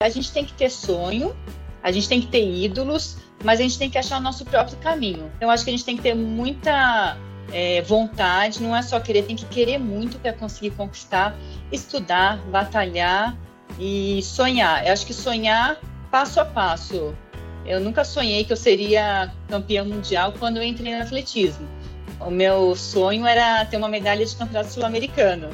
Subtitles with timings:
[0.00, 1.36] a gente tem que ter sonho,
[1.82, 4.76] a gente tem que ter ídolos, mas a gente tem que achar o nosso próprio
[4.78, 5.28] caminho.
[5.36, 7.16] Então, acho que a gente tem que ter muita
[7.52, 11.36] é, vontade, não é só querer, tem que querer muito para conseguir conquistar,
[11.72, 13.36] estudar, batalhar
[13.76, 14.86] e sonhar.
[14.86, 15.80] Eu acho que sonhar
[16.12, 17.12] passo a passo.
[17.66, 21.68] Eu nunca sonhei que eu seria campeã mundial quando eu entrei no atletismo.
[22.20, 25.50] O meu sonho era ter uma medalha de campeonato sul-americano.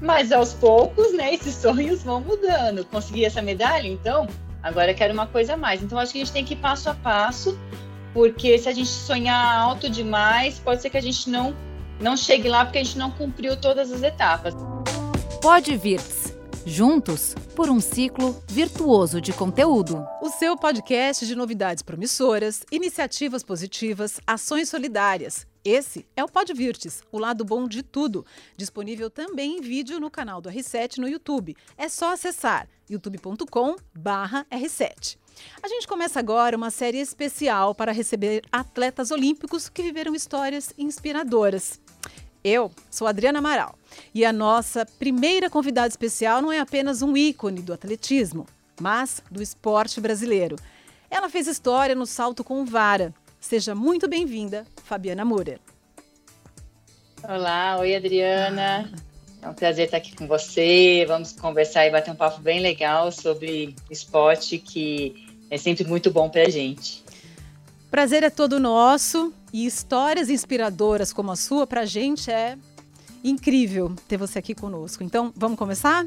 [0.00, 2.84] Mas aos poucos, né, esses sonhos vão mudando.
[2.84, 4.26] Consegui essa medalha, então
[4.62, 5.82] agora quero uma coisa a mais.
[5.82, 7.58] Então acho que a gente tem que ir passo a passo,
[8.12, 11.54] porque se a gente sonhar alto demais, pode ser que a gente não
[11.98, 14.54] não chegue lá porque a gente não cumpriu todas as etapas.
[15.40, 16.00] Pode vir
[16.66, 20.04] juntos por um ciclo virtuoso de conteúdo.
[20.20, 25.46] O seu podcast de novidades promissoras, iniciativas positivas, ações solidárias.
[25.66, 28.24] Esse é o Podvirtes, o lado bom de tudo.
[28.56, 31.56] Disponível também em vídeo no canal do R7 no YouTube.
[31.76, 35.18] É só acessar youtube.com/r7.
[35.60, 41.80] A gente começa agora uma série especial para receber atletas olímpicos que viveram histórias inspiradoras.
[42.44, 43.76] Eu sou Adriana Amaral
[44.14, 48.46] e a nossa primeira convidada especial não é apenas um ícone do atletismo,
[48.80, 50.54] mas do esporte brasileiro.
[51.10, 53.12] Ela fez história no salto com vara.
[53.48, 55.60] Seja muito bem-vinda, Fabiana Moura.
[57.22, 58.92] Olá, oi Adriana.
[59.40, 61.04] É um prazer estar aqui com você.
[61.06, 66.28] Vamos conversar e bater um papo bem legal sobre esporte que é sempre muito bom
[66.28, 67.04] para a gente.
[67.88, 72.58] Prazer é todo nosso e histórias inspiradoras como a sua para a gente é
[73.22, 75.04] incrível ter você aqui conosco.
[75.04, 76.04] Então, vamos começar?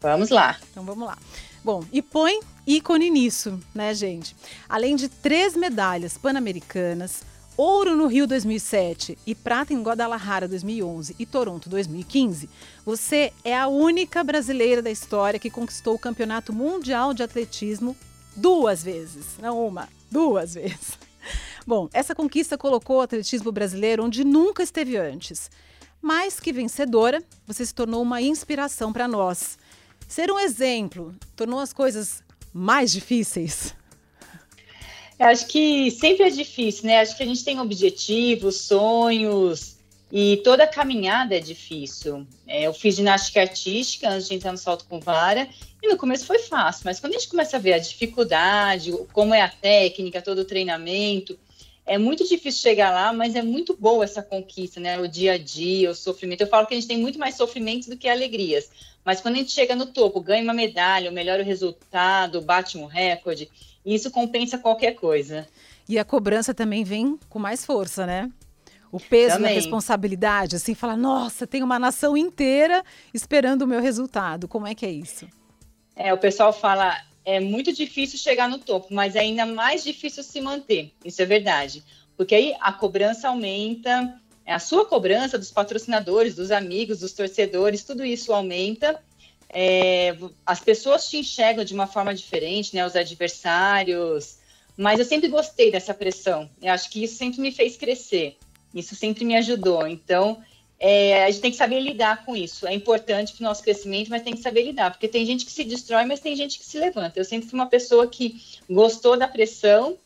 [0.00, 0.58] Vamos lá.
[0.72, 1.16] Então, vamos lá.
[1.62, 2.40] Bom, e põe
[2.76, 4.36] ícone nisso, né, gente?
[4.68, 7.22] Além de três medalhas pan-americanas,
[7.56, 12.48] ouro no Rio 2007 e prata em Guadalajara 2011 e Toronto 2015,
[12.84, 17.96] você é a única brasileira da história que conquistou o Campeonato Mundial de Atletismo
[18.36, 20.98] duas vezes, não uma, duas vezes.
[21.66, 25.50] Bom, essa conquista colocou o atletismo brasileiro onde nunca esteve antes.
[26.00, 29.58] Mais que vencedora, você se tornou uma inspiração para nós.
[30.08, 33.74] Ser um exemplo tornou as coisas mais difíceis?
[35.18, 37.00] Eu acho que sempre é difícil, né?
[37.00, 39.76] Acho que a gente tem objetivos, sonhos,
[40.10, 42.26] e toda a caminhada é difícil.
[42.46, 45.48] É, eu fiz ginástica artística antes de entrar no salto com vara,
[45.82, 49.34] e no começo foi fácil, mas quando a gente começa a ver a dificuldade, como
[49.34, 51.38] é a técnica, todo o treinamento,
[51.86, 54.98] é muito difícil chegar lá, mas é muito boa essa conquista, né?
[55.00, 56.42] O dia a dia, o sofrimento.
[56.42, 58.70] Eu falo que a gente tem muito mais sofrimentos do que alegrias.
[59.04, 62.86] Mas quando a gente chega no topo, ganha uma medalha, melhora o resultado, bate um
[62.86, 63.50] recorde,
[63.84, 65.48] isso compensa qualquer coisa.
[65.88, 68.30] E a cobrança também vem com mais força, né?
[68.92, 69.54] O peso também.
[69.54, 72.84] da responsabilidade, assim, falar, nossa, tem uma nação inteira
[73.14, 74.48] esperando o meu resultado.
[74.48, 75.26] Como é que é isso?
[75.94, 80.22] É, o pessoal fala, é muito difícil chegar no topo, mas é ainda mais difícil
[80.22, 80.92] se manter.
[81.04, 81.84] Isso é verdade.
[82.16, 84.20] Porque aí a cobrança aumenta,
[84.52, 89.00] a sua cobrança dos patrocinadores, dos amigos, dos torcedores, tudo isso aumenta.
[89.48, 90.16] É,
[90.46, 92.86] as pessoas te enxergam de uma forma diferente, né?
[92.86, 94.38] Os adversários.
[94.76, 96.48] Mas eu sempre gostei dessa pressão.
[96.62, 98.36] Eu acho que isso sempre me fez crescer.
[98.74, 99.86] Isso sempre me ajudou.
[99.86, 100.42] Então,
[100.82, 102.66] é, a gente tem que saber lidar com isso.
[102.66, 105.52] É importante para o nosso crescimento, mas tem que saber lidar, porque tem gente que
[105.52, 107.20] se destrói, mas tem gente que se levanta.
[107.20, 109.98] Eu sempre fui uma pessoa que gostou da pressão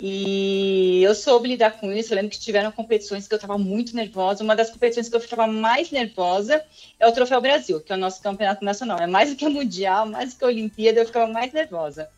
[0.00, 2.12] e eu soube lidar com isso.
[2.12, 4.42] Eu lembro que tiveram competições que eu estava muito nervosa.
[4.42, 6.64] Uma das competições que eu ficava mais nervosa
[6.98, 8.98] é o Troféu Brasil, que é o nosso campeonato nacional.
[9.00, 12.08] É mais do que o Mundial, mais do que a Olimpíada, eu ficava mais nervosa.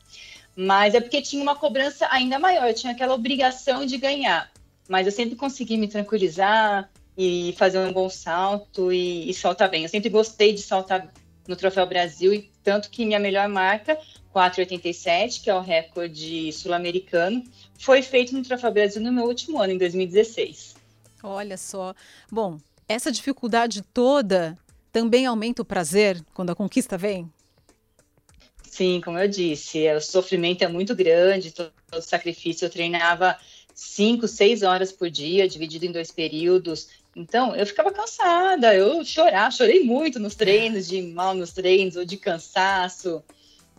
[0.54, 4.48] Mas é porque tinha uma cobrança ainda maior, eu tinha aquela obrigação de ganhar.
[4.88, 9.82] Mas eu sempre consegui me tranquilizar, e fazer um bom salto e, e saltar bem.
[9.82, 11.12] Eu sempre gostei de saltar
[11.46, 13.98] no Troféu Brasil, e tanto que minha melhor marca,
[14.34, 17.44] 4,87, que é o recorde sul-americano,
[17.78, 20.74] foi feito no Troféu Brasil no meu último ano, em 2016.
[21.22, 21.94] Olha só.
[22.30, 22.58] Bom,
[22.88, 24.58] essa dificuldade toda
[24.92, 27.30] também aumenta o prazer quando a conquista vem?
[28.62, 32.66] Sim, como eu disse, o sofrimento é muito grande, todo o sacrifício.
[32.66, 33.38] Eu treinava
[33.74, 36.88] cinco, seis horas por dia, dividido em dois períodos.
[37.16, 42.04] Então, eu ficava cansada, eu chorava, chorei muito nos treinos, de mal nos treinos, ou
[42.04, 43.22] de cansaço,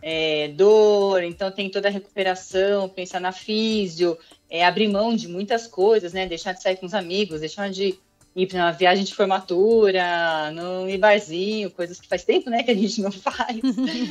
[0.00, 1.22] é, dor.
[1.22, 4.16] Então, tem toda a recuperação, pensar na físio,
[4.48, 6.26] é, abrir mão de muitas coisas, né?
[6.26, 7.98] Deixar de sair com os amigos, deixar de
[8.36, 10.52] ir para uma viagem de formatura,
[10.88, 13.60] ir barzinho, coisas que faz tempo, né, que a gente não faz.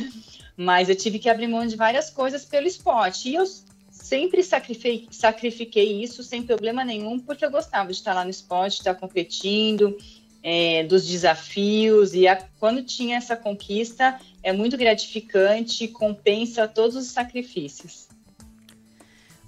[0.57, 3.30] Mas eu tive que abrir mão de várias coisas pelo esporte.
[3.30, 3.44] E eu
[4.06, 8.78] sempre sacrifiquei, sacrifiquei isso sem problema nenhum, porque eu gostava de estar lá no esporte,
[8.78, 9.98] estar competindo,
[10.44, 17.07] é, dos desafios, e a, quando tinha essa conquista, é muito gratificante, compensa todos os
[17.07, 18.07] sacrifícios.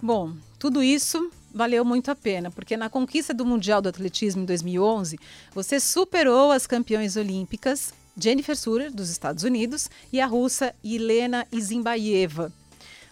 [0.01, 4.45] Bom, tudo isso valeu muito a pena, porque na conquista do Mundial do Atletismo em
[4.45, 5.19] 2011,
[5.53, 12.51] você superou as campeões olímpicas Jennifer Surer, dos Estados Unidos, e a russa Helena Izimbaeva.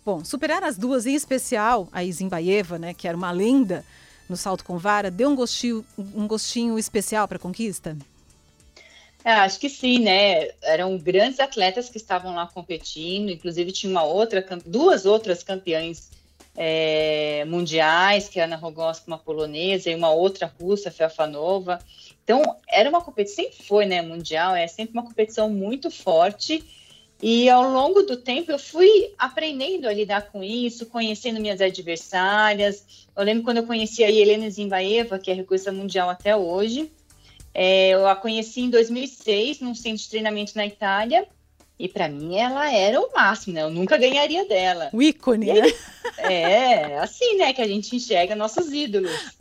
[0.05, 3.83] Bom, superar as duas, em especial a Izimbaeva, né, que era uma lenda
[4.29, 7.97] no salto com vara, deu um gostinho, um gostinho especial para a conquista?
[9.23, 10.49] É, acho que sim, né?
[10.61, 16.11] Eram grandes atletas que estavam lá competindo, inclusive tinha uma outra, duas outras campeãs
[16.55, 21.79] é, mundiais, que é a Ana Rogoska, uma polonesa, e uma outra russa, Felfanova.
[22.23, 26.63] Então, era uma competição, sempre foi, né, mundial, é sempre uma competição muito forte,
[27.27, 33.07] e ao longo do tempo eu fui aprendendo a lidar com isso, conhecendo minhas adversárias.
[33.18, 36.92] Eu lembro quando eu conheci a Helena Zimbaeva, que é recursa mundial até hoje.
[37.51, 41.27] É, eu a conheci em 2006, num centro de treinamento na Itália.
[41.80, 43.63] E para mim ela era o máximo, né?
[43.63, 44.92] Eu nunca ganharia dela.
[44.94, 45.74] O ícone, aí, né?
[46.19, 49.33] É, assim, né, que a gente enxerga nossos ídolos.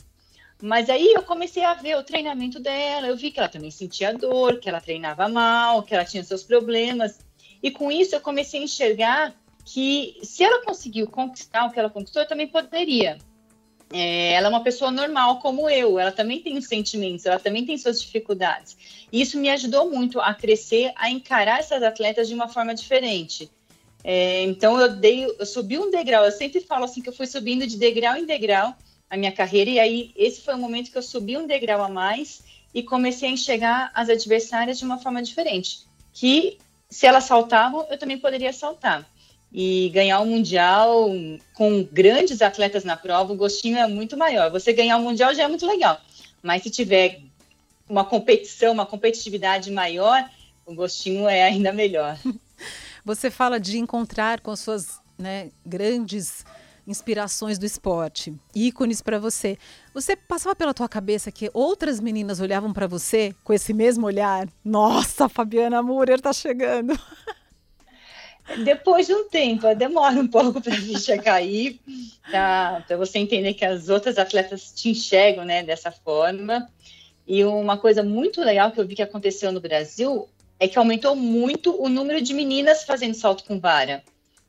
[0.59, 4.11] Mas aí eu comecei a ver o treinamento dela, eu vi que ela também sentia
[4.11, 7.19] dor, que ela treinava mal, que ela tinha seus problemas.
[7.61, 9.35] E com isso eu comecei a enxergar
[9.65, 13.17] que se ela conseguiu conquistar o que ela conquistou, eu também poderia.
[13.91, 17.65] É, ela é uma pessoa normal como eu, ela também tem os sentimentos, ela também
[17.65, 18.77] tem suas dificuldades.
[19.11, 23.49] E isso me ajudou muito a crescer, a encarar essas atletas de uma forma diferente.
[24.03, 26.23] É, então eu dei, eu subi um degrau.
[26.25, 28.75] Eu sempre falo assim que eu fui subindo de degrau em degrau
[29.09, 31.89] a minha carreira e aí esse foi o momento que eu subi um degrau a
[31.89, 32.43] mais
[32.73, 35.79] e comecei a enxergar as adversárias de uma forma diferente.
[36.13, 36.59] Que
[36.95, 39.05] se elas saltavam, eu também poderia saltar.
[39.51, 41.09] E ganhar o um mundial
[41.53, 44.49] com grandes atletas na prova, o gostinho é muito maior.
[44.49, 45.99] Você ganhar o um mundial já é muito legal,
[46.41, 47.19] mas se tiver
[47.89, 50.23] uma competição, uma competitividade maior,
[50.65, 52.17] o gostinho é ainda melhor.
[53.03, 56.45] Você fala de encontrar com as suas né, grandes
[56.87, 59.57] inspirações do esporte, ícones para você.
[59.93, 64.47] Você passava pela tua cabeça que outras meninas olhavam para você com esse mesmo olhar?
[64.63, 66.97] Nossa, Fabiana Murer tá chegando.
[68.63, 71.79] Depois de um tempo, demora um pouco para a ficha cair,
[72.31, 72.83] tá?
[72.87, 76.69] para você entender que as outras atletas te enxergam né, dessa forma.
[77.27, 80.29] E uma coisa muito legal que eu vi que aconteceu no Brasil
[80.59, 84.03] é que aumentou muito o número de meninas fazendo salto com vara.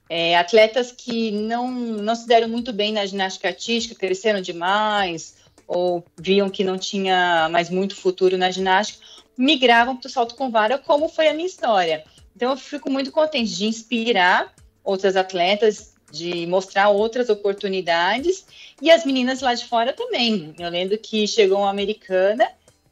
[0.08, 5.34] É, atletas que não, não se deram muito bem na ginástica artística, cresceram demais,
[5.66, 9.04] ou viam que não tinha mais muito futuro na ginástica,
[9.36, 12.04] migravam para o salto com vara, como foi a minha história.
[12.34, 14.52] Então, eu fico muito contente de inspirar
[14.84, 18.46] outras atletas, de mostrar outras oportunidades,
[18.80, 20.54] e as meninas lá de fora também.
[20.58, 22.46] Eu lembro que chegou uma americana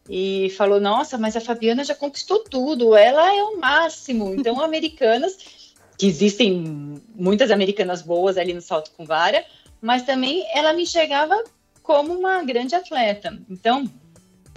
[0.08, 4.34] e falou: Nossa, mas a Fabiana já conquistou tudo, ela é o máximo.
[4.34, 5.63] Então, americanas
[5.96, 9.44] que existem muitas americanas boas ali no salto com vara,
[9.80, 11.42] mas também ela me enxergava
[11.82, 13.38] como uma grande atleta.
[13.48, 13.84] Então,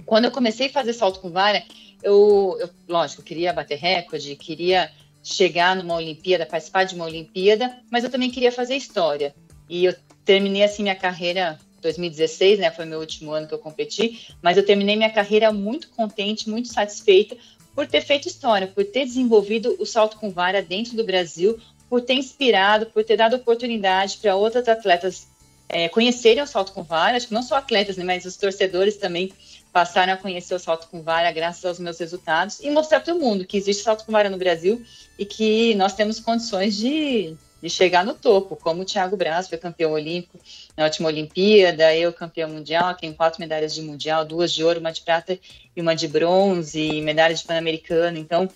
[0.04, 1.62] quando eu comecei a fazer salto com vara,
[2.02, 4.90] eu, eu lógico, queria bater recorde, queria
[5.22, 9.34] chegar numa Olimpíada, participar de uma Olimpíada, mas eu também queria fazer história.
[9.68, 9.94] E eu
[10.24, 14.64] terminei assim minha carreira 2016, né, foi meu último ano que eu competi, mas eu
[14.64, 17.36] terminei minha carreira muito contente, muito satisfeita,
[17.78, 21.56] por ter feito história, por ter desenvolvido o salto com vara dentro do Brasil,
[21.88, 25.28] por ter inspirado, por ter dado oportunidade para outras atletas
[25.68, 27.16] é, conhecerem o salto com vara.
[27.16, 29.32] Acho que não só atletas, né, mas os torcedores também
[29.72, 33.20] passaram a conhecer o salto com vara graças aos meus resultados e mostrar para o
[33.20, 34.84] mundo que existe salto com vara no Brasil
[35.16, 39.58] e que nós temos condições de de chegar no topo, como o Thiago Braz foi
[39.58, 40.38] campeão olímpico
[40.76, 44.92] na última Olimpíada, eu campeão mundial, tenho quatro medalhas de mundial, duas de ouro, uma
[44.92, 45.38] de prata
[45.74, 48.16] e uma de bronze, medalha de Pan-Americano.
[48.16, 48.48] Então,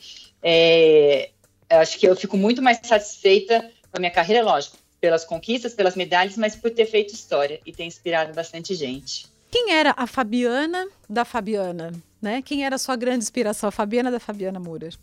[0.43, 1.31] é,
[1.69, 5.97] acho que eu fico muito mais satisfeita com a minha carreira, lógico, pelas conquistas, pelas
[5.97, 9.27] medalhas, mas por ter feito história e ter inspirado bastante gente.
[9.51, 11.93] Quem era a Fabiana da Fabiana?
[12.23, 12.41] Né?
[12.41, 14.95] Quem era a sua grande inspiração, a Fabiana da Fabiana Murer?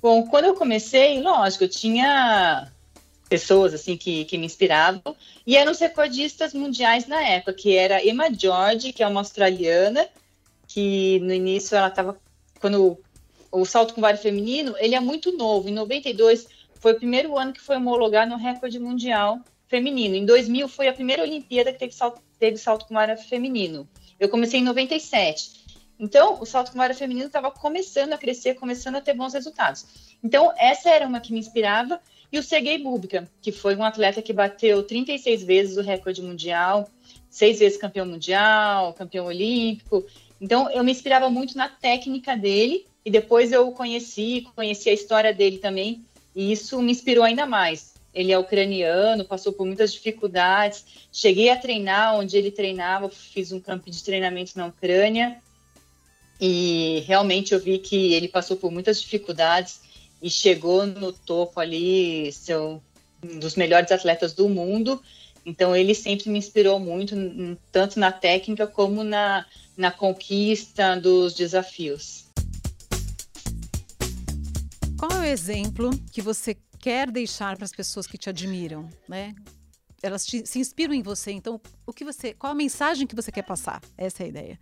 [0.00, 2.70] Bom, quando eu comecei, lógico, eu tinha
[3.28, 5.16] pessoas assim que, que me inspiravam
[5.46, 10.06] e eram os recordistas mundiais na época, que era Emma George, que é uma australiana,
[10.66, 12.18] que no início ela estava
[12.60, 12.98] quando
[13.50, 15.68] o salto com vara feminino, ele é muito novo.
[15.68, 16.48] Em 92
[16.80, 19.38] foi o primeiro ano que foi homologado no recorde mundial
[19.68, 20.14] feminino.
[20.14, 23.88] Em 2000 foi a primeira Olimpíada que teve salto, teve salto com vara feminino.
[24.18, 25.63] Eu comecei em 97.
[25.98, 30.16] Então, o salto com vara feminino estava começando a crescer, começando a ter bons resultados.
[30.22, 32.00] Então, essa era uma que me inspirava
[32.32, 36.88] e o Sergei Bubka, que foi um atleta que bateu 36 vezes o recorde mundial,
[37.30, 40.04] seis vezes campeão mundial, campeão olímpico.
[40.40, 45.32] Então, eu me inspirava muito na técnica dele e depois eu conheci, conheci a história
[45.32, 47.94] dele também, e isso me inspirou ainda mais.
[48.12, 50.84] Ele é ucraniano, passou por muitas dificuldades.
[51.12, 55.40] Cheguei a treinar onde ele treinava, fiz um campo de treinamento na Ucrânia
[56.40, 59.80] e realmente eu vi que ele passou por muitas dificuldades
[60.20, 62.80] e chegou no topo ali, ser um
[63.38, 65.00] dos melhores atletas do mundo.
[65.46, 67.14] Então ele sempre me inspirou muito,
[67.70, 69.44] tanto na técnica como na,
[69.76, 72.24] na conquista dos desafios.
[74.98, 79.34] Qual é o exemplo que você quer deixar para as pessoas que te admiram, né?
[80.02, 83.32] Elas te, se inspiram em você, então o que você, qual a mensagem que você
[83.32, 83.80] quer passar?
[83.96, 84.58] Essa é a ideia.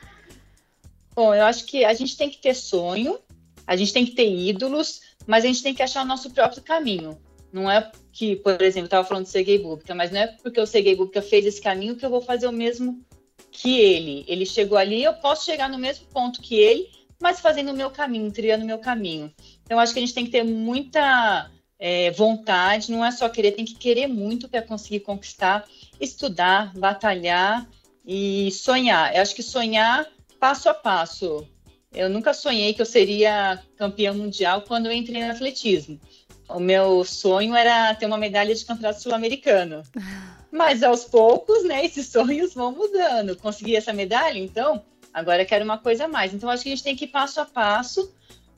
[1.14, 3.18] Bom, eu acho que a gente tem que ter sonho,
[3.66, 6.62] a gente tem que ter ídolos, mas a gente tem que achar o nosso próprio
[6.62, 7.18] caminho.
[7.52, 10.60] Não é que, por exemplo, eu estava falando do Sergei Bubka, mas não é porque
[10.60, 13.04] o Sergei Bubka fez esse caminho que eu vou fazer o mesmo
[13.50, 14.24] que ele.
[14.26, 16.88] Ele chegou ali, eu posso chegar no mesmo ponto que ele,
[17.20, 19.32] mas fazendo o meu caminho, trilhando o meu caminho.
[19.64, 23.52] Então, acho que a gente tem que ter muita é, vontade, não é só querer,
[23.52, 25.64] tem que querer muito para conseguir conquistar,
[26.00, 27.68] estudar, batalhar
[28.04, 29.14] e sonhar.
[29.14, 30.06] Eu acho que sonhar
[30.42, 31.46] passo a passo.
[31.94, 36.00] Eu nunca sonhei que eu seria campeã mundial quando eu entrei no atletismo.
[36.48, 39.84] O meu sonho era ter uma medalha de campeonato sul-americano.
[40.50, 43.36] Mas aos poucos, né, esses sonhos vão mudando.
[43.36, 44.82] Consegui essa medalha, então,
[45.14, 46.34] agora quero uma coisa a mais.
[46.34, 48.12] Então, acho que a gente tem que ir passo a passo,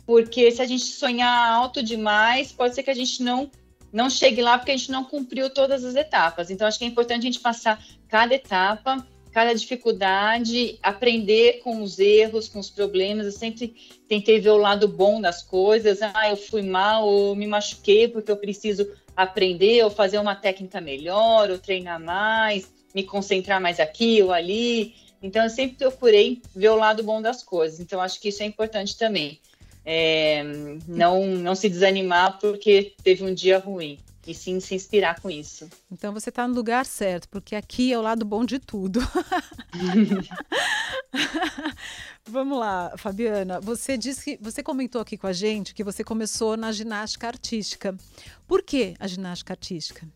[0.07, 3.51] porque se a gente sonhar alto demais, pode ser que a gente não
[3.93, 6.51] não chegue lá porque a gente não cumpriu todas as etapas.
[6.51, 11.99] Então, acho que é importante a gente passar cada etapa cada dificuldade, aprender com os
[11.99, 13.27] erros, com os problemas.
[13.27, 13.75] Eu sempre
[14.09, 16.01] tentei ver o lado bom das coisas.
[16.01, 20.81] Ah, eu fui mal, ou me machuquei porque eu preciso aprender, ou fazer uma técnica
[20.81, 24.95] melhor, ou treinar mais, me concentrar mais aqui ou ali.
[25.21, 27.81] Então, eu sempre procurei ver o lado bom das coisas.
[27.81, 29.41] Então, acho que isso é importante também.
[29.85, 30.45] É,
[30.87, 35.69] não, não se desanimar porque teve um dia ruim e sim se inspirar com isso.
[35.91, 39.01] Então você está no lugar certo, porque aqui é o lado bom de tudo.
[42.27, 43.61] Vamos lá, Fabiana.
[43.61, 47.97] Você disse que você comentou aqui com a gente que você começou na ginástica artística.
[48.47, 50.09] Por que a ginástica artística?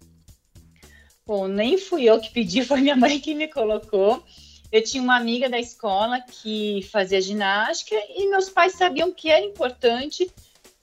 [1.26, 4.24] Bom, nem fui eu que pedi, foi minha mãe que me colocou.
[4.70, 9.44] Eu tinha uma amiga da escola que fazia ginástica e meus pais sabiam que era
[9.44, 10.30] importante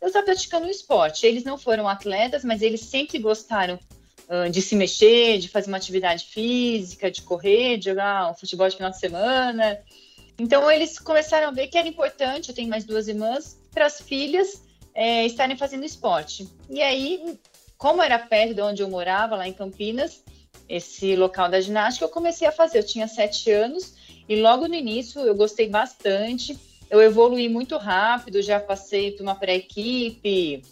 [0.05, 1.25] eu estava praticando um esporte.
[1.25, 3.79] Eles não foram atletas, mas eles sempre gostaram
[4.29, 8.69] uh, de se mexer, de fazer uma atividade física, de correr, de jogar um futebol
[8.69, 9.79] de final de semana.
[10.37, 12.49] Então eles começaram a ver que era importante.
[12.49, 14.61] Eu tenho mais duas irmãs para as filhas
[14.93, 16.47] é, estarem fazendo esporte.
[16.69, 17.39] E aí,
[17.75, 20.23] como era perto de onde eu morava, lá em Campinas,
[20.69, 22.77] esse local da ginástica, eu comecei a fazer.
[22.77, 23.95] Eu tinha sete anos
[24.29, 26.55] e logo no início eu gostei bastante
[26.89, 30.63] eu evolui muito rápido, já passei por uma pré-equipe,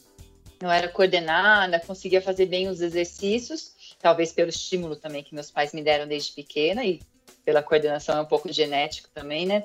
[0.61, 5.73] eu era coordenada, conseguia fazer bem os exercícios, talvez pelo estímulo também que meus pais
[5.73, 7.01] me deram desde pequena e
[7.43, 9.63] pela coordenação é um pouco genético também, né?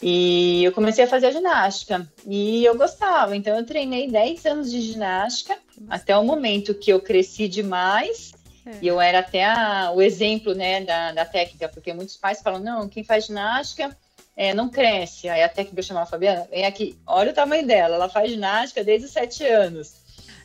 [0.00, 4.70] E eu comecei a fazer a ginástica e eu gostava, então eu treinei 10 anos
[4.70, 5.58] de ginástica
[5.90, 8.32] até o momento que eu cresci demais
[8.64, 8.78] é.
[8.80, 12.60] e eu era até a, o exemplo né, da, da técnica, porque muitos pais falam:
[12.60, 13.94] não, quem faz ginástica
[14.38, 15.28] é, não cresce.
[15.28, 18.84] Aí a técnica chamava a Fabiana, vem aqui, olha o tamanho dela, ela faz ginástica
[18.84, 19.94] desde os sete anos.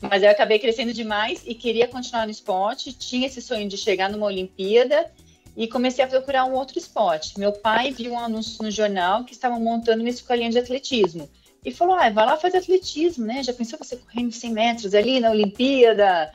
[0.01, 4.09] Mas eu acabei crescendo demais e queria continuar no esporte, tinha esse sonho de chegar
[4.09, 5.09] numa Olimpíada
[5.55, 7.39] e comecei a procurar um outro esporte.
[7.39, 11.29] Meu pai viu um anúncio no jornal que estavam montando uma escolinha de atletismo.
[11.63, 13.41] E falou, ah, vai lá fazer atletismo, né?
[13.43, 16.33] Já pensou você correndo 100 metros ali na Olimpíada?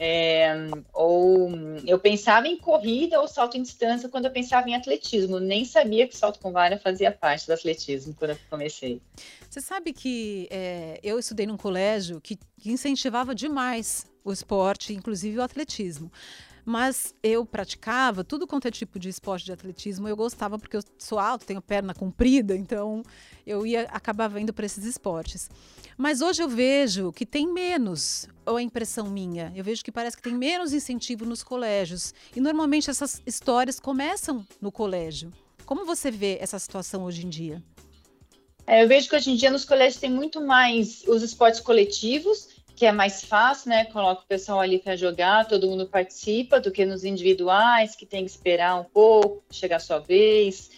[0.00, 0.54] É,
[0.92, 1.50] ou
[1.84, 5.40] eu pensava em corrida ou salto em distância quando eu pensava em atletismo.
[5.40, 9.00] Nem sabia que salto com vara fazia parte do atletismo quando eu comecei.
[9.50, 15.42] Você sabe que é, eu estudei num colégio que incentivava demais o esporte, inclusive o
[15.42, 16.12] atletismo.
[16.68, 20.82] Mas eu praticava tudo quanto é tipo de esporte de atletismo, eu gostava porque eu
[20.98, 23.02] sou alto, tenho perna comprida, então
[23.46, 25.48] eu ia acabava indo para esses esportes.
[25.96, 30.14] Mas hoje eu vejo que tem menos, ou é impressão minha, eu vejo que parece
[30.14, 32.12] que tem menos incentivo nos colégios.
[32.36, 35.32] E normalmente essas histórias começam no colégio.
[35.64, 37.62] Como você vê essa situação hoje em dia?
[38.66, 42.57] É, eu vejo que hoje em dia nos colégios tem muito mais os esportes coletivos
[42.78, 43.86] que é mais fácil, né?
[43.86, 48.24] Coloca o pessoal ali para jogar, todo mundo participa, do que nos individuais, que tem
[48.24, 50.70] que esperar um pouco, chegar a sua vez.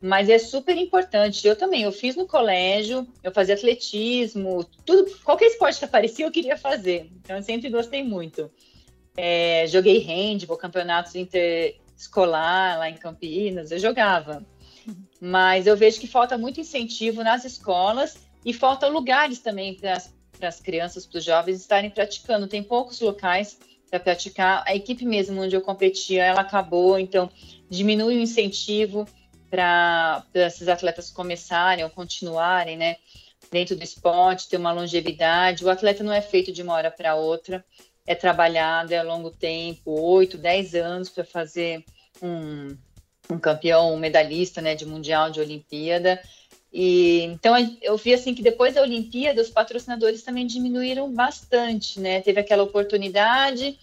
[0.00, 1.46] Mas é super importante.
[1.46, 6.30] Eu também, eu fiz no colégio, eu fazia atletismo, tudo, qualquer esporte que aparecia eu
[6.30, 7.10] queria fazer.
[7.20, 8.50] Então eu sempre gostei muito.
[9.14, 14.42] É, joguei handball, campeonatos interescolar lá em Campinas, eu jogava.
[15.20, 20.21] Mas eu vejo que falta muito incentivo nas escolas e falta lugares também para as
[20.60, 22.46] crianças, para os jovens estarem praticando.
[22.46, 23.58] Tem poucos locais
[23.90, 24.64] para praticar.
[24.66, 27.30] A equipe mesmo onde eu competia, ela acabou, então
[27.68, 29.06] diminui o incentivo
[29.50, 32.96] para esses atletas começarem ou continuarem, né?
[33.50, 35.64] Dentro do esporte, ter uma longevidade.
[35.64, 37.62] O atleta não é feito de uma hora para outra,
[38.06, 41.84] é trabalhado, é a longo tempo, oito, dez anos para fazer
[42.22, 42.76] um,
[43.28, 46.18] um campeão, um medalhista, né, de mundial, de Olimpíada.
[46.72, 52.22] E então eu vi assim que depois da Olimpíada os patrocinadores também diminuíram bastante, né?
[52.22, 53.78] Teve aquela oportunidade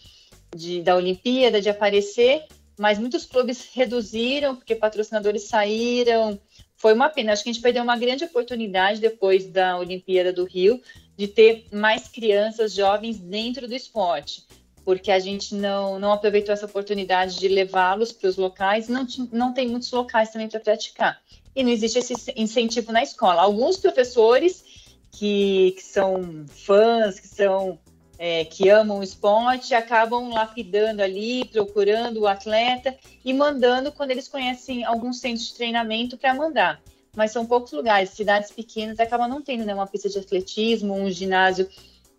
[0.56, 2.46] de, da Olimpíada de aparecer,
[2.80, 6.40] mas muitos clubes reduziram porque patrocinadores saíram.
[6.76, 7.34] Foi uma pena.
[7.34, 10.82] Acho que a gente perdeu uma grande oportunidade depois da Olimpíada do Rio
[11.16, 14.48] de ter mais crianças jovens dentro do esporte,
[14.84, 18.88] porque a gente não, não aproveitou essa oportunidade de levá-los para os locais.
[18.88, 21.22] Não, não tem muitos locais também para praticar
[21.56, 23.42] e não existe esse incentivo na escola.
[23.42, 24.64] Alguns professores
[25.12, 27.80] que, que são fãs, que são
[28.18, 34.28] é, que amam o esporte, acabam lapidando ali, procurando o atleta e mandando quando eles
[34.28, 36.82] conhecem algum centro de treinamento para mandar.
[37.16, 41.10] Mas são poucos lugares, cidades pequenas acabam não tendo né, uma pista de atletismo, um
[41.10, 41.68] ginásio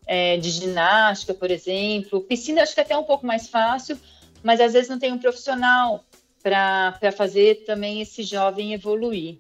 [0.06, 2.22] é, de ginástica, por exemplo.
[2.22, 4.00] Piscina acho que é até um pouco mais fácil,
[4.42, 6.02] mas às vezes não tem um profissional
[6.42, 9.38] para fazer também esse jovem evoluir.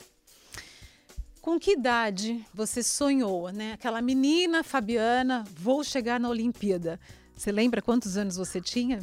[1.40, 3.72] Com que idade você sonhou, né?
[3.72, 7.00] Aquela menina Fabiana, vou chegar na Olimpíada.
[7.34, 9.00] Você lembra quantos anos você tinha?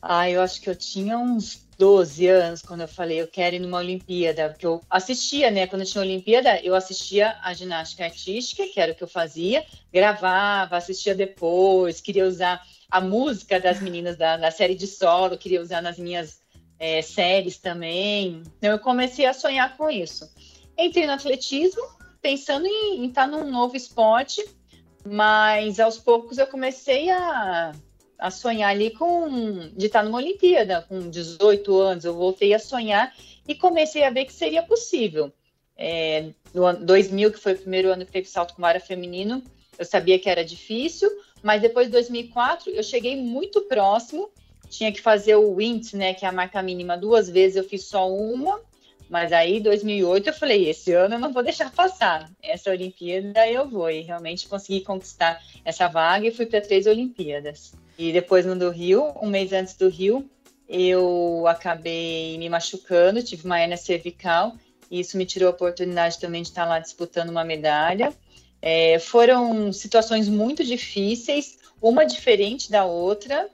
[0.00, 3.58] Ah, eu acho que eu tinha uns 12 anos quando eu falei eu quero ir
[3.58, 5.66] numa Olimpíada, porque eu assistia, né?
[5.66, 10.78] Quando tinha Olimpíada, eu assistia a ginástica artística, que era o que eu fazia, gravava,
[10.78, 15.80] assistia depois, queria usar a música das meninas da, da série de solo, queria usar
[15.80, 16.40] nas minhas
[16.78, 18.42] é, séries também.
[18.58, 20.28] Então eu comecei a sonhar com isso.
[20.76, 21.82] Entrei no atletismo,
[22.20, 24.42] pensando em, estar num novo esporte,
[25.06, 27.72] mas aos poucos eu comecei a,
[28.18, 33.14] a sonhar ali com de estar numa Olimpíada, com 18 anos, eu voltei a sonhar
[33.46, 35.32] e comecei a ver que seria possível.
[35.76, 39.42] É, no ano 2000, que foi o primeiro ano que teve salto com vara feminino,
[39.78, 41.08] eu sabia que era difícil,
[41.42, 44.30] mas depois de 2004 eu cheguei muito próximo.
[44.68, 47.56] Tinha que fazer o WINT, né, que é a marca mínima, duas vezes.
[47.56, 48.60] Eu fiz só uma,
[49.08, 52.30] mas aí 2008 eu falei: esse ano eu não vou deixar passar.
[52.40, 53.90] Essa Olimpíada eu vou.
[53.90, 57.72] E realmente consegui conquistar essa vaga e fui para três Olimpíadas.
[57.98, 60.30] E depois no do Rio, um mês antes do Rio,
[60.68, 64.54] eu acabei me machucando, tive uma hernia cervical.
[64.88, 68.12] E isso me tirou a oportunidade também de estar lá disputando uma medalha.
[68.62, 73.48] É, foram situações muito difíceis, uma diferente da outra,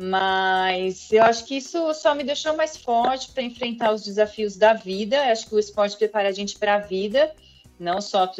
[0.00, 4.74] mas eu acho que isso só me deixou mais forte para enfrentar os desafios da
[4.74, 5.16] vida.
[5.16, 7.34] Eu acho que o esporte prepara a gente para a vida,
[7.78, 8.30] não só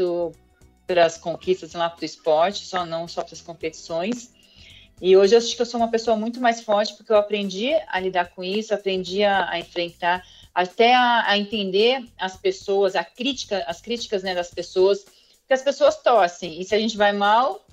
[0.86, 4.32] para as conquistas lá para o esporte, só não só para as competições.
[5.00, 7.70] E hoje eu acho que eu sou uma pessoa muito mais forte porque eu aprendi
[7.88, 13.02] a lidar com isso, aprendi a, a enfrentar, até a, a, entender as pessoas, a
[13.02, 15.04] crítica, as críticas né, das pessoas
[15.52, 16.58] que as pessoas torcem.
[16.58, 17.66] E se a gente vai mal,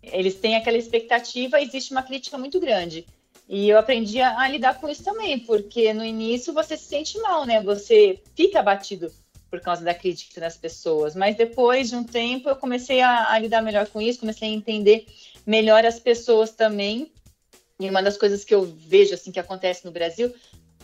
[0.00, 3.04] eles têm aquela expectativa, existe uma crítica muito grande.
[3.48, 7.18] E eu aprendi a, a, lidar com isso também, porque no início você se sente
[7.18, 7.60] mal, né?
[7.62, 9.12] Você fica abatido
[9.50, 11.16] por causa da crítica das pessoas.
[11.16, 14.52] Mas depois de um tempo eu comecei a, a lidar melhor com isso, comecei a
[14.52, 15.06] entender
[15.44, 17.10] melhor as pessoas também.
[17.80, 20.32] E uma das coisas que eu vejo assim que acontece no Brasil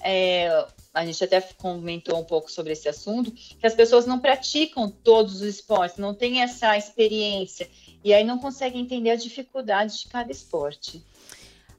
[0.00, 4.90] é, a gente até comentou um pouco sobre esse assunto, que as pessoas não praticam
[4.90, 7.68] todos os esportes, não têm essa experiência,
[8.04, 11.02] e aí não conseguem entender as dificuldades de cada esporte.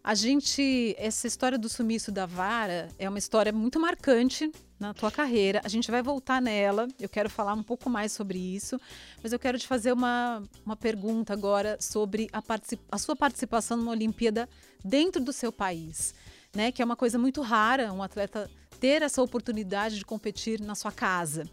[0.04, 5.10] A gente, essa história do sumiço da vara é uma história muito marcante na tua
[5.10, 5.62] carreira.
[5.64, 8.78] A gente vai voltar nela, eu quero falar um pouco mais sobre isso,
[9.22, 12.44] mas eu quero te fazer uma, uma pergunta agora sobre a,
[12.92, 14.50] a sua participação numa Olimpíada
[14.84, 16.14] dentro do seu país,
[16.54, 16.70] né?
[16.70, 18.52] Que é uma coisa muito rara, um atleta
[18.84, 21.46] ter essa oportunidade de competir na sua casa.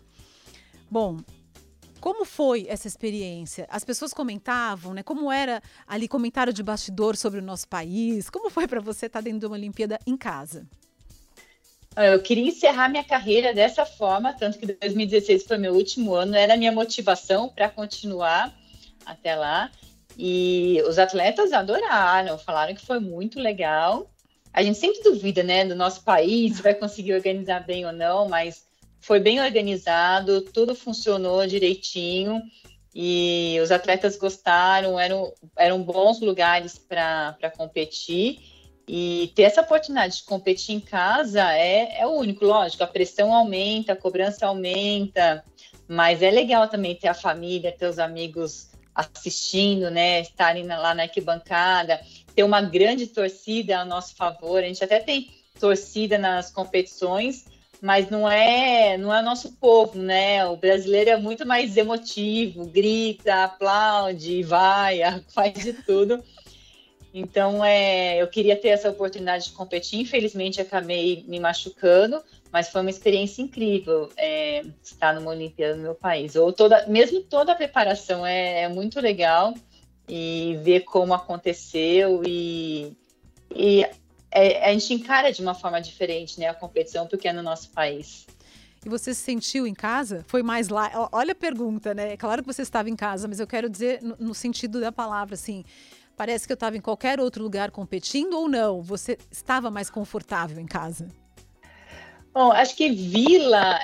[0.90, 1.18] Bom,
[2.00, 3.68] como foi essa experiência?
[3.70, 5.04] As pessoas comentavam, né?
[5.04, 8.28] Como era ali comentário de bastidor sobre o nosso país?
[8.28, 10.66] Como foi para você estar dentro de uma Olimpíada em casa?
[11.96, 16.56] Eu queria encerrar minha carreira dessa forma, tanto que 2016 foi meu último ano, era
[16.56, 18.52] minha motivação para continuar
[19.06, 19.70] até lá.
[20.18, 24.10] E os atletas adoraram, falaram que foi muito legal
[24.52, 28.28] a gente sempre duvida, né, do nosso país, se vai conseguir organizar bem ou não,
[28.28, 28.64] mas
[29.00, 32.42] foi bem organizado, tudo funcionou direitinho
[32.94, 38.38] e os atletas gostaram, eram, eram bons lugares para competir.
[38.88, 43.32] E ter essa oportunidade de competir em casa é, é o único, lógico, a pressão
[43.32, 45.44] aumenta, a cobrança aumenta,
[45.86, 51.04] mas é legal também ter a família, ter os amigos assistindo, né, estarem lá na
[51.04, 52.00] arquibancada,
[52.40, 54.62] ter uma grande torcida a nosso favor.
[54.62, 57.44] A gente até tem torcida nas competições,
[57.82, 60.46] mas não é não é nosso povo, né?
[60.46, 65.00] O brasileiro é muito mais emotivo, grita, aplaude, vai,
[65.34, 66.24] faz de tudo.
[67.12, 70.00] Então, é, eu queria ter essa oportunidade de competir.
[70.00, 75.94] Infelizmente, acabei me machucando, mas foi uma experiência incrível é, estar numa Olimpíada no meu
[75.94, 76.36] país.
[76.36, 79.52] Ou toda, mesmo toda a preparação é, é muito legal
[80.12, 82.96] e ver como aconteceu e,
[83.54, 83.86] e
[84.28, 87.70] é, a gente encara de uma forma diferente né, a competição porque é no nosso
[87.70, 88.26] país.
[88.84, 90.24] E você se sentiu em casa?
[90.26, 91.08] Foi mais lá?
[91.12, 92.14] Olha a pergunta, né?
[92.14, 94.90] É claro que você estava em casa, mas eu quero dizer no, no sentido da
[94.90, 95.64] palavra, assim.
[96.16, 98.82] Parece que eu estava em qualquer outro lugar competindo ou não?
[98.82, 101.06] Você estava mais confortável em casa?
[102.34, 103.78] Bom, acho que Vila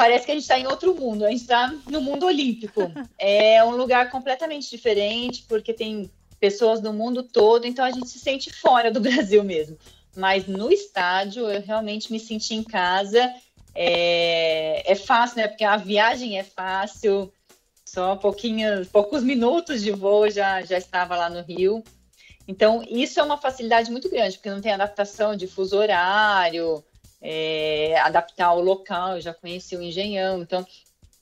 [0.00, 1.26] parece que a gente está em outro mundo.
[1.26, 2.90] A gente está no mundo olímpico.
[3.18, 6.10] É um lugar completamente diferente porque tem
[6.40, 9.76] pessoas do mundo todo, então a gente se sente fora do Brasil mesmo.
[10.16, 13.30] Mas no estádio eu realmente me senti em casa.
[13.74, 15.48] É, é fácil, né?
[15.48, 17.30] Porque a viagem é fácil,
[17.84, 21.84] só pouquinhos, poucos minutos de voo já, já estava lá no Rio.
[22.48, 26.82] Então, isso é uma facilidade muito grande, porque não tem adaptação de fuso horário,
[27.20, 30.66] é, adaptar o local, eu já conheci o engenhão, então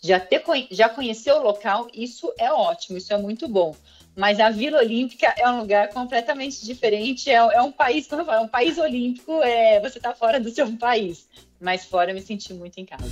[0.01, 3.75] já, ter, já conhecer o local, isso é ótimo, isso é muito bom.
[4.17, 7.31] Mas a Vila Olímpica é um lugar completamente diferente.
[7.31, 9.41] É, é um país, é um país olímpico.
[9.43, 11.29] É, você está fora do seu país,
[11.61, 13.05] mas fora eu me senti muito em casa.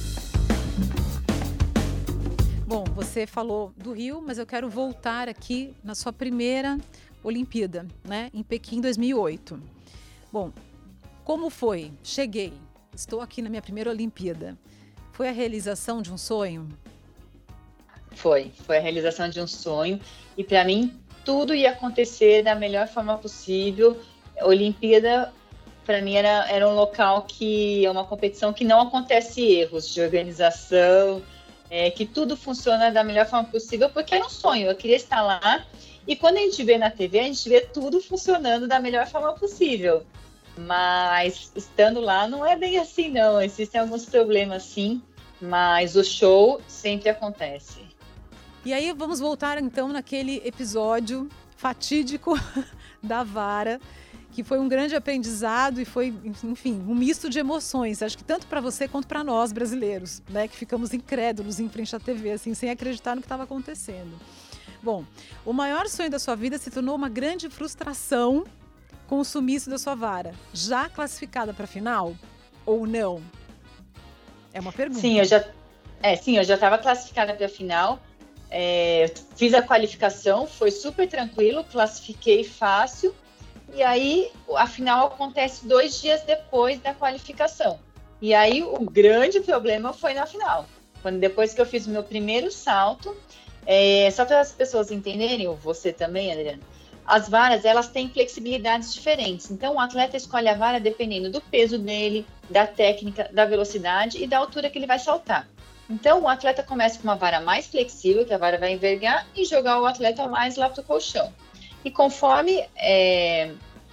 [2.66, 6.77] Bom, você falou do Rio, mas eu quero voltar aqui na sua primeira
[7.22, 9.62] Olimpíada, né, em Pequim 2008.
[10.33, 10.53] Bom,
[11.22, 11.92] como foi?
[12.03, 12.53] Cheguei,
[12.97, 14.57] estou aqui na minha primeira Olimpíada.
[15.13, 16.69] Foi a realização de um sonho?
[18.13, 20.01] Foi, foi a realização de um sonho
[20.37, 24.01] e para mim tudo ia acontecer da melhor forma possível.
[24.43, 25.33] Olimpíada
[25.85, 30.01] para mim era, era um local que é uma competição que não acontece erros de
[30.01, 31.23] organização,
[31.71, 35.23] é, que tudo funciona da melhor forma possível, porque era um sonho, eu queria estar
[35.23, 35.65] lá.
[36.07, 39.33] E quando a gente vê na TV, a gente vê tudo funcionando da melhor forma
[39.35, 40.05] possível.
[40.59, 43.40] Mas estando lá não é bem assim, não.
[43.40, 45.03] Existem alguns problemas, sim,
[45.40, 47.81] mas o show sempre acontece.
[48.64, 52.35] E aí vamos voltar então naquele episódio fatídico
[53.03, 53.81] da vara,
[54.33, 58.03] que foi um grande aprendizado e foi, enfim, um misto de emoções.
[58.03, 61.95] Acho que tanto para você quanto para nós brasileiros, né, que ficamos incrédulos em frente
[61.95, 64.19] à TV, assim, sem acreditar no que estava acontecendo.
[64.83, 65.05] Bom,
[65.45, 68.45] o maior sonho da sua vida se tornou uma grande frustração
[69.09, 70.35] com o sumiço da sua vara.
[70.53, 72.14] Já classificada para a final
[72.64, 73.23] ou não?
[74.53, 75.01] É uma pergunta.
[75.01, 75.45] Sim, eu já,
[76.03, 78.01] é, sim, eu já estava classificada para a final
[78.51, 83.14] é, fiz a qualificação, foi super tranquilo, classifiquei fácil.
[83.75, 87.79] E aí, a final acontece dois dias depois da qualificação.
[88.23, 90.66] E aí, o grande problema foi na final.
[91.03, 93.14] Quando depois que eu fiz o meu primeiro salto,
[93.66, 96.62] é, só para as pessoas entenderem, você também, Adriana,
[97.07, 99.51] as varas elas têm flexibilidades diferentes.
[99.51, 104.27] Então, o atleta escolhe a vara dependendo do peso dele, da técnica, da velocidade e
[104.27, 105.49] da altura que ele vai saltar.
[105.88, 109.45] Então, o atleta começa com uma vara mais flexível, que a vara vai envergar, e
[109.45, 111.33] jogar o atleta mais lá para o colchão.
[111.85, 113.53] E conforme é,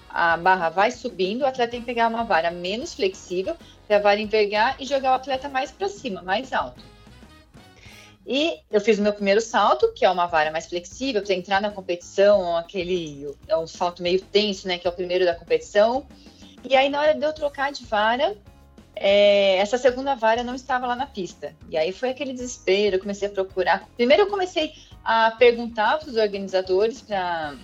[0.09, 3.55] a barra vai subindo, o atleta tem que pegar uma vara menos flexível,
[3.87, 6.83] para a vara envergar e jogar o atleta mais para cima, mais alto.
[8.25, 11.61] E eu fiz o meu primeiro salto, que é uma vara mais flexível, para entrar
[11.61, 16.07] na competição, aquele é um salto meio tenso, né, que é o primeiro da competição.
[16.63, 18.37] E aí, na hora de eu trocar de vara,
[18.95, 21.53] é, essa segunda vara não estava lá na pista.
[21.69, 23.87] E aí foi aquele desespero, eu comecei a procurar.
[23.97, 27.55] Primeiro eu comecei a perguntar para os organizadores, para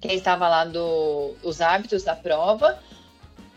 [0.00, 2.78] quem estava lá do, os hábitos da prova.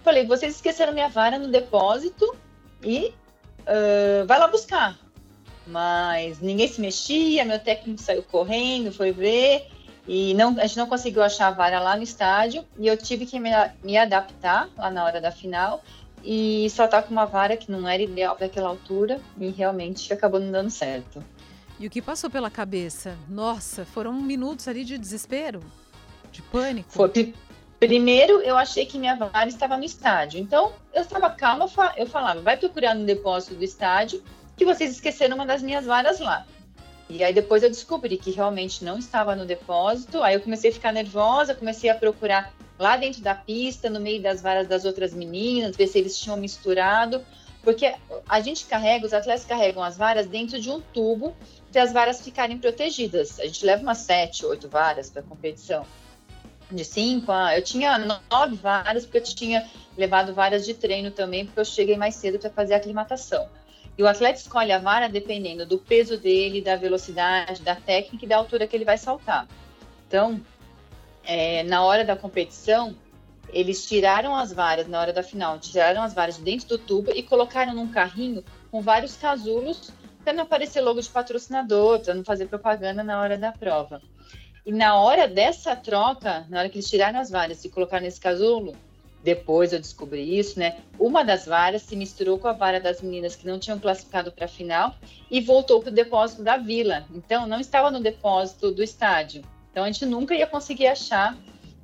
[0.04, 2.36] Falei, vocês esqueceram minha vara no depósito
[2.84, 3.14] e
[3.62, 4.98] uh, vai lá buscar.
[5.66, 9.68] Mas ninguém se mexia, meu técnico saiu correndo, foi ver,
[10.08, 13.26] e não, a gente não conseguiu achar a vara lá no estádio, e eu tive
[13.26, 13.52] que me,
[13.84, 15.82] me adaptar lá na hora da final
[16.24, 20.12] e só tá com uma vara que não era ideal para aquela altura e realmente
[20.14, 21.24] acabou não dando certo.
[21.80, 23.18] E o que passou pela cabeça?
[23.28, 25.62] Nossa, foram minutos ali de desespero,
[26.32, 26.92] de pânico.
[26.92, 27.34] Foi,
[27.80, 32.42] primeiro eu achei que minha vara estava no estádio, então eu estava calma, eu falava,
[32.42, 34.24] vai procurar no depósito do estádio
[34.62, 36.46] que vocês esqueceram uma das minhas varas lá.
[37.10, 40.74] E aí depois eu descobri que realmente não estava no depósito, aí eu comecei a
[40.74, 45.16] ficar nervosa, comecei a procurar lá dentro da pista, no meio das varas das outras
[45.16, 47.26] meninas, ver se eles tinham misturado,
[47.64, 47.92] porque
[48.30, 51.36] a gente carrega, os atletas carregam as varas dentro de um tubo
[51.72, 53.40] para as varas ficarem protegidas.
[53.40, 55.88] A gente leva umas sete, oito varas para a competição.
[56.70, 61.48] De cinco, ah, eu tinha nove varas, porque eu tinha levado varas de treino também,
[61.48, 63.50] porque eu cheguei mais cedo para fazer a aclimatação.
[63.98, 68.28] E o atleta escolhe a vara dependendo do peso dele, da velocidade, da técnica e
[68.28, 69.48] da altura que ele vai saltar.
[70.08, 70.42] Então,
[71.24, 72.96] é, na hora da competição,
[73.50, 77.12] eles tiraram as varas na hora da final, tiraram as varas de dentro do tubo
[77.12, 79.92] e colocaram num carrinho com vários casulos
[80.24, 84.02] para não aparecer logo de patrocinador, para não fazer propaganda na hora da prova.
[84.66, 88.20] E na hora dessa troca, na hora que eles tiraram as varas e colocaram nesse
[88.20, 88.76] casulo,
[89.24, 90.80] depois eu descobri isso, né?
[90.98, 94.46] Uma das varas se misturou com a vara das meninas que não tinham classificado para
[94.46, 94.96] a final
[95.30, 97.06] e voltou para o depósito da vila.
[97.14, 99.44] Então, não estava no depósito do estádio.
[99.72, 101.38] Então, a gente nunca ia conseguir achar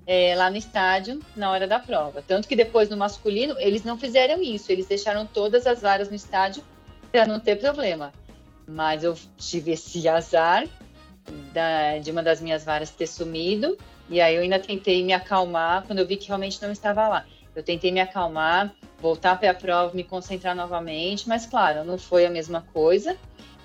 [0.05, 2.23] é, lá no estádio na hora da prova.
[2.25, 4.71] Tanto que depois no masculino, eles não fizeram isso.
[4.71, 6.63] Eles deixaram todas as varas no estádio
[7.11, 8.11] para não ter problema.
[8.67, 10.67] Mas eu tive esse azar
[11.53, 13.77] da, de uma das minhas varas ter sumido
[14.09, 17.25] e aí eu ainda tentei me acalmar quando eu vi que realmente não estava lá.
[17.55, 22.25] Eu tentei me acalmar, voltar para a prova, me concentrar novamente, mas claro, não foi
[22.25, 23.17] a mesma coisa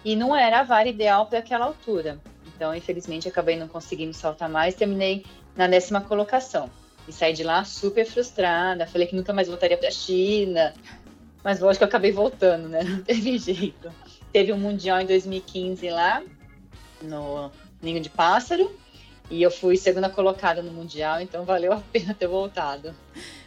[0.05, 2.19] e não era a vara ideal para aquela altura.
[2.55, 5.25] Então, infelizmente, acabei não conseguindo saltar mais, terminei
[5.57, 6.71] na décima colocação.
[7.07, 10.73] E saí de lá super frustrada, falei que nunca mais voltaria para a China,
[11.43, 12.83] mas lógico que eu acabei voltando, né?
[12.85, 13.93] Não teve jeito.
[14.33, 16.23] Teve um Mundial em 2015 lá,
[17.03, 17.51] no
[17.83, 18.75] Ninho de Pássaro,
[19.33, 22.95] e eu fui segunda colocada no Mundial, então valeu a pena ter voltado.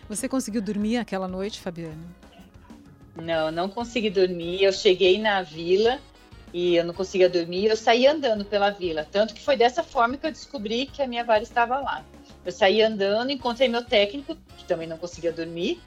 [0.09, 2.03] Você conseguiu dormir aquela noite, Fabiana?
[3.15, 4.63] Não, não consegui dormir.
[4.63, 5.99] Eu cheguei na vila
[6.51, 7.67] e eu não conseguia dormir.
[7.67, 11.07] Eu saí andando pela vila, tanto que foi dessa forma que eu descobri que a
[11.07, 12.03] minha vara estava lá.
[12.43, 15.79] Eu saí andando, encontrei meu técnico, que também não conseguia dormir.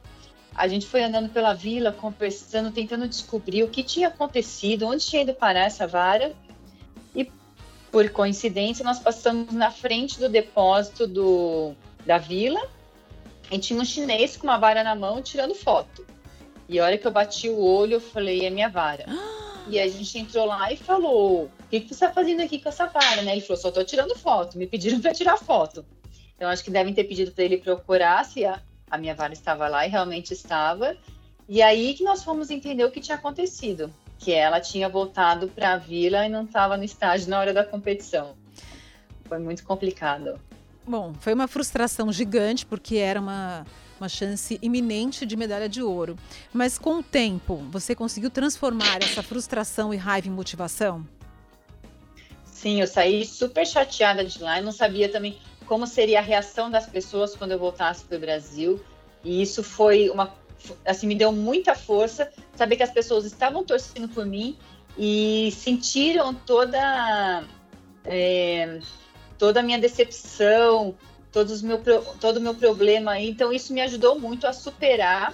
[0.55, 5.23] A gente foi andando pela vila, conversando, tentando descobrir o que tinha acontecido, onde tinha
[5.23, 6.35] ido parar essa vara
[7.99, 11.75] por coincidência, nós passamos na frente do depósito do,
[12.07, 12.65] da vila
[13.51, 16.07] e tinha um chinês com uma vara na mão tirando foto.
[16.69, 19.05] E a hora que eu bati o olho, eu falei, é minha vara.
[19.69, 22.71] E a gente entrou lá e falou, o que, que você está fazendo aqui com
[22.71, 23.21] essa vara?
[23.21, 23.33] Né?
[23.33, 24.57] Ele falou, só estou tirando foto.
[24.57, 25.85] Me pediram para tirar foto.
[26.37, 29.69] Então, acho que devem ter pedido para ele procurar se a, a minha vara estava
[29.69, 30.97] lá e realmente estava.
[31.47, 35.73] E aí que nós fomos entender o que tinha acontecido que ela tinha voltado para
[35.73, 38.35] a vila e não estava no estágio na hora da competição.
[39.25, 40.41] Foi muito complicado.
[40.87, 43.65] Bom, foi uma frustração gigante porque era uma,
[44.01, 46.17] uma chance iminente de medalha de ouro.
[46.53, 51.07] Mas com o tempo, você conseguiu transformar essa frustração e raiva em motivação?
[52.45, 56.71] Sim, eu saí super chateada de lá e não sabia também como seria a reação
[56.71, 58.83] das pessoas quando eu voltasse para o Brasil.
[59.23, 60.35] E isso foi uma
[60.85, 64.57] assim, me deu muita força saber que as pessoas estavam torcendo por mim
[64.97, 67.45] e sentiram toda
[68.05, 68.81] é,
[69.39, 70.95] toda a minha decepção,
[71.31, 71.81] todos meu,
[72.21, 73.21] todo o meu problema.
[73.21, 75.33] Então, isso me ajudou muito a superar.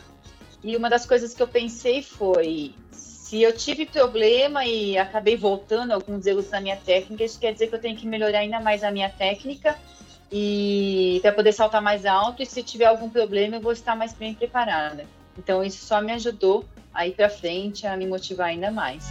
[0.63, 5.93] E uma das coisas que eu pensei foi: se eu tive problema e acabei voltando
[5.93, 8.85] alguns erros na minha técnica, isso quer dizer que eu tenho que melhorar ainda mais
[8.85, 9.77] a minha técnica
[10.31, 14.13] e para poder saltar mais alto e se tiver algum problema eu vou estar mais
[14.13, 15.07] bem preparada.
[15.39, 19.05] Então isso só me ajudou a ir para frente, a me motivar ainda mais.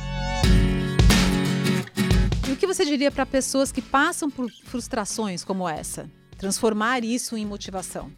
[2.47, 6.09] E o que você diria para pessoas que passam por frustrações como essa?
[6.37, 8.11] Transformar isso em motivação?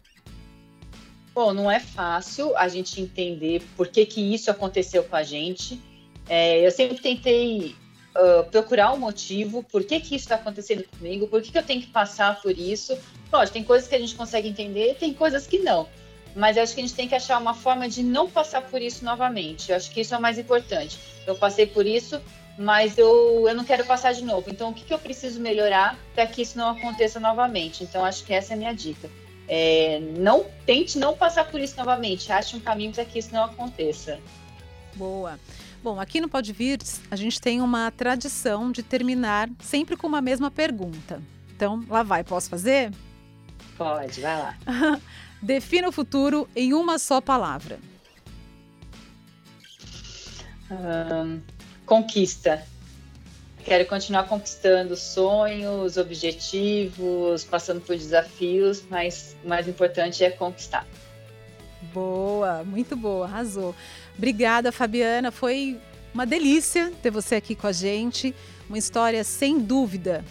[1.34, 5.80] Bom, não é fácil a gente entender por que, que isso aconteceu com a gente.
[6.28, 7.76] É, eu sempre tentei
[8.16, 11.62] uh, procurar um motivo, por que, que isso está acontecendo comigo, por que, que eu
[11.62, 12.96] tenho que passar por isso.
[13.32, 15.88] Lógico, tem coisas que a gente consegue entender, tem coisas que não.
[16.34, 18.82] Mas eu acho que a gente tem que achar uma forma de não passar por
[18.82, 19.70] isso novamente.
[19.70, 20.98] Eu acho que isso é o mais importante.
[21.26, 22.20] Eu passei por isso,
[22.58, 24.50] mas eu, eu não quero passar de novo.
[24.50, 27.82] Então, o que, que eu preciso melhorar para que isso não aconteça novamente?
[27.82, 29.08] Então, acho que essa é a minha dica.
[29.48, 32.30] É, não tente não passar por isso novamente.
[32.30, 34.18] Ache um caminho para que isso não aconteça.
[34.94, 35.38] Boa.
[35.82, 36.78] Bom, aqui no Pode Vir,
[37.10, 41.22] a gente tem uma tradição de terminar sempre com uma mesma pergunta.
[41.54, 42.92] Então, lá vai, posso fazer?
[43.76, 44.56] Pode, vai lá.
[45.40, 47.78] Defina o futuro em uma só palavra.
[50.70, 51.40] Um,
[51.84, 52.62] conquista.
[53.64, 60.86] Quero continuar conquistando sonhos, objetivos, passando por desafios, mas o mais importante é conquistar.
[61.92, 63.74] Boa, muito boa, arrasou.
[64.16, 65.30] Obrigada, Fabiana.
[65.30, 65.78] Foi
[66.12, 68.34] uma delícia ter você aqui com a gente.
[68.68, 70.24] Uma história sem dúvida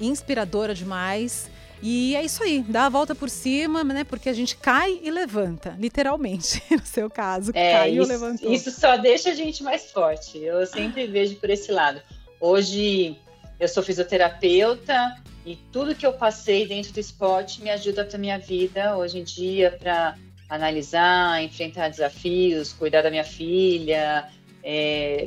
[0.00, 1.50] inspiradora demais.
[1.82, 4.04] E é isso aí, dá a volta por cima, né?
[4.04, 8.52] Porque a gente cai e levanta, literalmente, no seu caso, é, caiu isso, levantou.
[8.52, 10.38] Isso só deixa a gente mais forte.
[10.38, 12.00] Eu sempre vejo por esse lado.
[12.40, 13.18] Hoje
[13.60, 18.38] eu sou fisioterapeuta e tudo que eu passei dentro do esporte me ajuda para minha
[18.38, 20.16] vida hoje em dia para
[20.48, 24.28] analisar, enfrentar desafios, cuidar da minha filha,
[24.62, 25.26] é,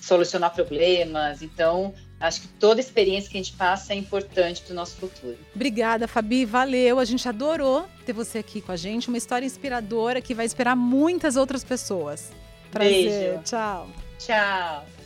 [0.00, 1.42] solucionar problemas.
[1.42, 5.38] Então, acho que toda experiência que a gente passa é importante para o nosso futuro.
[5.54, 6.44] Obrigada, Fabi.
[6.44, 6.98] Valeu.
[6.98, 9.08] A gente adorou ter você aqui com a gente.
[9.08, 12.32] Uma história inspiradora que vai inspirar muitas outras pessoas.
[12.70, 13.10] Prazer.
[13.10, 13.42] Beijo.
[13.44, 13.88] Tchau.
[14.18, 14.99] Tchau.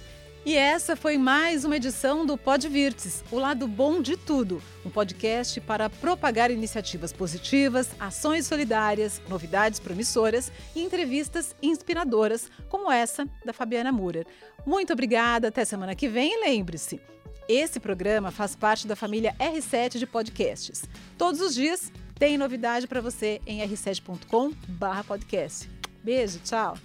[0.47, 4.91] E essa foi mais uma edição do Pod Virtus, o lado bom de tudo, um
[4.91, 13.55] podcast para propagar iniciativas positivas, ações solidárias, novidades promissoras e entrevistas inspiradoras, como essa da
[13.55, 14.27] Fabiana Murer.
[14.67, 17.01] Muito obrigada, até semana que vem e lembre-se,
[17.49, 20.85] esse programa faz parte da família R7 de podcasts.
[21.17, 25.71] Todos os dias tem novidade para você em r7.com/podcast.
[26.03, 26.77] Beijo, tchau.